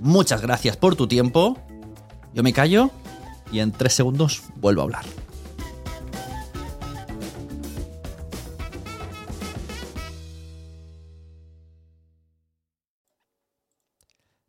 Muchas 0.00 0.42
gracias 0.42 0.76
por 0.76 0.96
tu 0.96 1.08
tiempo. 1.08 1.58
Yo 2.34 2.42
me 2.42 2.52
callo 2.52 2.90
y 3.50 3.60
en 3.60 3.72
tres 3.72 3.94
segundos 3.94 4.42
vuelvo 4.56 4.82
a 4.82 4.84
hablar. 4.84 5.04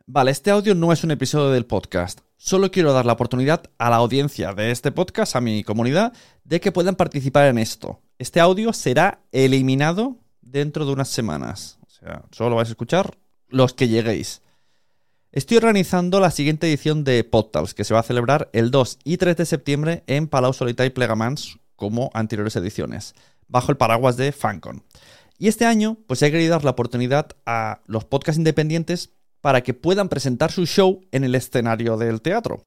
Vale, 0.10 0.32
este 0.32 0.52
audio 0.52 0.74
no 0.74 0.92
es 0.94 1.04
un 1.04 1.12
episodio 1.12 1.52
del 1.52 1.66
podcast. 1.66 2.22
Solo 2.38 2.72
quiero 2.72 2.94
dar 2.94 3.06
la 3.06 3.14
oportunidad 3.14 3.70
a 3.78 3.90
la 3.90 3.98
audiencia 3.98 4.54
de 4.54 4.72
este 4.72 4.92
podcast, 4.92 5.36
a 5.36 5.42
mi 5.42 5.64
comunidad, 5.64 6.14
de 6.44 6.60
que 6.60 6.72
puedan 6.72 6.96
participar 6.96 7.48
en 7.48 7.58
esto. 7.58 8.00
Este 8.18 8.40
audio 8.40 8.74
será 8.74 9.20
eliminado 9.32 10.18
dentro 10.42 10.86
de 10.86 10.94
unas 10.94 11.10
semanas. 11.10 11.78
O 11.86 11.90
sea, 11.90 12.24
solo 12.32 12.56
vais 12.56 12.70
a 12.70 12.72
escuchar 12.72 13.18
los 13.50 13.74
que 13.74 13.90
lleguéis. 13.90 14.42
Estoy 15.38 15.58
organizando 15.58 16.20
la 16.20 16.32
siguiente 16.32 16.68
edición 16.68 17.04
de 17.04 17.24
Podtals, 17.24 17.76
que 17.76 17.84
se 17.84 17.94
va 17.94 18.00
a 18.00 18.04
celebrar 18.04 18.50
el 18.54 18.72
2 18.72 18.98
y 19.04 19.18
3 19.18 19.38
de 19.38 19.46
septiembre 19.46 20.04
en 20.08 20.28
Palau 20.28 20.52
Solità 20.52 20.84
y 20.84 20.90
Plegamans, 20.90 21.60
como 21.76 22.10
anteriores 22.16 22.56
ediciones, 22.56 23.14
bajo 23.48 23.72
el 23.72 23.78
paraguas 23.78 24.18
de 24.18 24.32
Fancon. 24.32 24.84
Y 25.38 25.48
este 25.48 25.66
año, 25.66 26.00
pues 26.08 26.24
he 26.24 26.32
querido 26.32 26.54
dar 26.54 26.64
la 26.64 26.72
oportunidad 26.72 27.28
a 27.46 27.82
los 27.86 28.04
podcasts 28.04 28.40
independientes 28.40 29.12
para 29.40 29.62
que 29.62 29.76
puedan 29.76 30.10
presentar 30.10 30.52
su 30.52 30.66
show 30.66 31.02
en 31.12 31.24
el 31.24 31.36
escenario 31.36 31.98
del 31.98 32.24
teatro. 32.24 32.64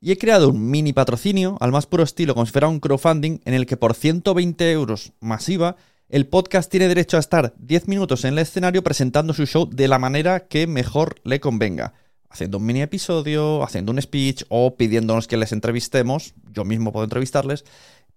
Y 0.00 0.12
he 0.12 0.16
creado 0.16 0.50
un 0.50 0.70
mini 0.70 0.92
patrocinio 0.92 1.56
al 1.58 1.72
más 1.72 1.86
puro 1.86 2.04
estilo, 2.04 2.34
como 2.34 2.46
si 2.46 2.52
fuera 2.52 2.68
un 2.68 2.78
crowdfunding, 2.78 3.40
en 3.44 3.54
el 3.54 3.66
que 3.66 3.76
por 3.76 3.92
120 3.92 4.70
euros 4.70 5.14
masiva, 5.18 5.74
el 6.08 6.28
podcast 6.28 6.70
tiene 6.70 6.86
derecho 6.86 7.16
a 7.16 7.20
estar 7.20 7.54
10 7.58 7.88
minutos 7.88 8.24
en 8.24 8.34
el 8.34 8.38
escenario 8.38 8.84
presentando 8.84 9.32
su 9.32 9.46
show 9.46 9.68
de 9.68 9.88
la 9.88 9.98
manera 9.98 10.46
que 10.46 10.68
mejor 10.68 11.16
le 11.24 11.40
convenga. 11.40 11.94
Haciendo 12.34 12.58
un 12.58 12.66
mini 12.66 12.82
episodio, 12.82 13.62
haciendo 13.62 13.92
un 13.92 14.02
speech 14.02 14.42
o 14.48 14.74
pidiéndonos 14.74 15.28
que 15.28 15.36
les 15.36 15.52
entrevistemos, 15.52 16.34
yo 16.50 16.64
mismo 16.64 16.90
puedo 16.90 17.04
entrevistarles, 17.04 17.64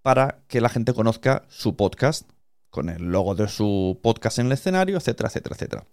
para 0.02 0.40
que 0.48 0.60
la 0.60 0.68
gente 0.68 0.92
conozca 0.92 1.44
su 1.48 1.76
podcast, 1.76 2.28
con 2.68 2.88
el 2.88 3.12
logo 3.12 3.36
de 3.36 3.46
su 3.46 4.00
podcast 4.02 4.40
en 4.40 4.46
el 4.46 4.52
escenario, 4.52 4.96
etcétera, 4.96 5.28
etcétera, 5.28 5.54
etcétera. 5.54 5.86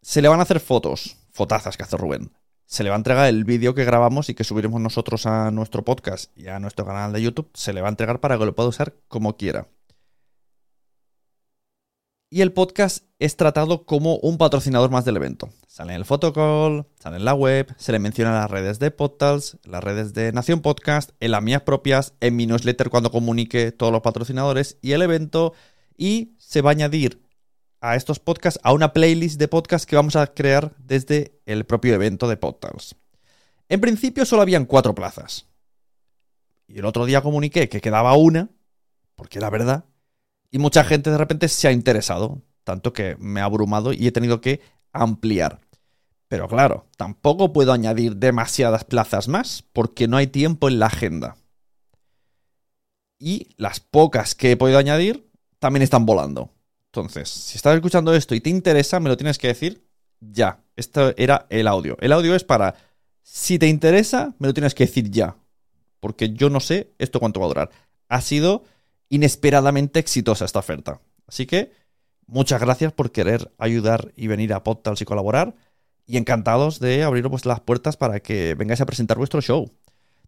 Se 0.00 0.22
le 0.22 0.28
van 0.28 0.38
a 0.38 0.44
hacer 0.44 0.60
fotos, 0.60 1.16
fotazas 1.32 1.76
que 1.76 1.82
hace 1.82 1.96
Rubén. 1.96 2.30
Se 2.66 2.84
le 2.84 2.90
va 2.90 2.94
a 2.94 2.98
entregar 2.98 3.26
el 3.26 3.42
vídeo 3.42 3.74
que 3.74 3.84
grabamos 3.84 4.28
y 4.28 4.36
que 4.36 4.44
subiremos 4.44 4.80
nosotros 4.80 5.26
a 5.26 5.50
nuestro 5.50 5.84
podcast 5.84 6.30
y 6.38 6.46
a 6.46 6.60
nuestro 6.60 6.86
canal 6.86 7.12
de 7.12 7.20
YouTube. 7.20 7.50
Se 7.52 7.72
le 7.72 7.80
va 7.80 7.88
a 7.88 7.90
entregar 7.90 8.20
para 8.20 8.38
que 8.38 8.46
lo 8.46 8.54
pueda 8.54 8.68
usar 8.68 8.94
como 9.08 9.36
quiera. 9.36 9.66
Y 12.28 12.40
el 12.40 12.52
podcast 12.52 13.04
es 13.20 13.36
tratado 13.36 13.86
como 13.86 14.16
un 14.16 14.36
patrocinador 14.36 14.90
más 14.90 15.04
del 15.04 15.16
evento. 15.16 15.48
Sale 15.68 15.92
en 15.92 15.98
el 15.98 16.04
photocall, 16.04 16.84
sale 16.98 17.18
en 17.18 17.24
la 17.24 17.34
web, 17.34 17.72
se 17.78 17.92
le 17.92 18.00
menciona 18.00 18.30
en 18.30 18.36
las 18.40 18.50
redes 18.50 18.80
de 18.80 18.90
Podtals, 18.90 19.58
las 19.62 19.84
redes 19.84 20.12
de 20.12 20.32
Nación 20.32 20.60
Podcast, 20.60 21.10
en 21.20 21.30
las 21.30 21.42
mías 21.42 21.62
propias, 21.62 22.14
en 22.20 22.34
mi 22.34 22.46
newsletter 22.46 22.90
cuando 22.90 23.12
comunique 23.12 23.70
todos 23.70 23.92
los 23.92 24.02
patrocinadores 24.02 24.76
y 24.82 24.92
el 24.92 25.02
evento. 25.02 25.52
Y 25.96 26.34
se 26.38 26.62
va 26.62 26.70
a 26.70 26.72
añadir 26.72 27.22
a 27.80 27.94
estos 27.94 28.18
podcasts 28.18 28.58
a 28.64 28.72
una 28.72 28.92
playlist 28.92 29.38
de 29.38 29.46
podcasts 29.46 29.86
que 29.86 29.94
vamos 29.94 30.16
a 30.16 30.26
crear 30.26 30.74
desde 30.78 31.40
el 31.46 31.64
propio 31.64 31.94
evento 31.94 32.26
de 32.26 32.36
Podtals. 32.36 32.96
En 33.68 33.80
principio 33.80 34.26
solo 34.26 34.42
habían 34.42 34.64
cuatro 34.64 34.96
plazas. 34.96 35.46
Y 36.66 36.80
el 36.80 36.86
otro 36.86 37.04
día 37.04 37.22
comuniqué 37.22 37.68
que 37.68 37.80
quedaba 37.80 38.16
una, 38.16 38.50
porque 39.14 39.38
era 39.38 39.48
verdad, 39.48 39.84
y 40.50 40.58
mucha 40.58 40.84
gente 40.84 41.10
de 41.10 41.18
repente 41.18 41.48
se 41.48 41.68
ha 41.68 41.72
interesado, 41.72 42.42
tanto 42.64 42.92
que 42.92 43.16
me 43.18 43.40
ha 43.40 43.44
abrumado 43.44 43.92
y 43.92 44.06
he 44.06 44.12
tenido 44.12 44.40
que 44.40 44.60
ampliar. 44.92 45.60
Pero 46.28 46.48
claro, 46.48 46.86
tampoco 46.96 47.52
puedo 47.52 47.72
añadir 47.72 48.16
demasiadas 48.16 48.84
plazas 48.84 49.28
más, 49.28 49.64
porque 49.72 50.08
no 50.08 50.16
hay 50.16 50.26
tiempo 50.26 50.68
en 50.68 50.78
la 50.78 50.86
agenda. 50.86 51.36
Y 53.18 53.48
las 53.56 53.80
pocas 53.80 54.34
que 54.34 54.52
he 54.52 54.56
podido 54.56 54.78
añadir 54.78 55.30
también 55.58 55.82
están 55.82 56.04
volando. 56.04 56.52
Entonces, 56.86 57.28
si 57.28 57.56
estás 57.56 57.74
escuchando 57.74 58.14
esto 58.14 58.34
y 58.34 58.40
te 58.40 58.50
interesa, 58.50 59.00
me 59.00 59.08
lo 59.08 59.16
tienes 59.16 59.38
que 59.38 59.48
decir 59.48 59.86
ya. 60.20 60.60
Esto 60.76 61.14
era 61.16 61.46
el 61.50 61.68
audio. 61.68 61.96
El 62.00 62.12
audio 62.12 62.34
es 62.34 62.44
para, 62.44 62.74
si 63.22 63.58
te 63.58 63.66
interesa, 63.68 64.34
me 64.38 64.48
lo 64.48 64.54
tienes 64.54 64.74
que 64.74 64.86
decir 64.86 65.10
ya. 65.10 65.36
Porque 66.00 66.30
yo 66.30 66.50
no 66.50 66.60
sé 66.60 66.92
esto 66.98 67.20
cuánto 67.20 67.40
va 67.40 67.46
a 67.46 67.48
durar. 67.48 67.70
Ha 68.08 68.20
sido 68.20 68.64
inesperadamente 69.08 70.00
exitosa 70.00 70.44
esta 70.44 70.58
oferta. 70.58 71.00
Así 71.26 71.46
que, 71.46 71.72
muchas 72.26 72.60
gracias 72.60 72.92
por 72.92 73.12
querer 73.12 73.52
ayudar 73.58 74.12
y 74.16 74.26
venir 74.26 74.52
a 74.52 74.62
Podtals 74.62 75.00
y 75.02 75.04
colaborar. 75.04 75.54
Y 76.06 76.18
encantados 76.18 76.78
de 76.78 77.02
abriros 77.02 77.46
las 77.46 77.60
puertas 77.60 77.96
para 77.96 78.20
que 78.20 78.54
vengáis 78.54 78.80
a 78.80 78.86
presentar 78.86 79.18
vuestro 79.18 79.40
show. 79.40 79.72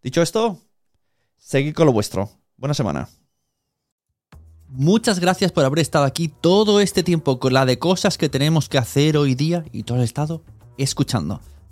Dicho 0.02 0.22
esto, 0.22 0.58
seguid 1.36 1.74
con 1.74 1.86
lo 1.86 1.92
vuestro. 1.92 2.30
Buena 2.56 2.74
semana. 2.74 3.08
Muchas 4.68 5.18
gracias 5.18 5.50
por 5.50 5.64
haber 5.64 5.78
estado 5.78 6.04
aquí 6.04 6.28
todo 6.28 6.80
este 6.80 7.02
tiempo 7.02 7.38
con 7.38 7.54
la 7.54 7.64
de 7.64 7.78
cosas 7.78 8.18
que 8.18 8.28
tenemos 8.28 8.68
que 8.68 8.76
hacer 8.76 9.16
hoy 9.16 9.34
día 9.34 9.64
y 9.72 9.84
todo 9.84 9.98
el 9.98 10.04
estado 10.04 10.42
escuchando. 10.76 11.40